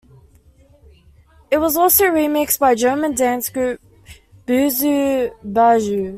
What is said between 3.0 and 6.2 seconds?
dance group Boozoo Bajou.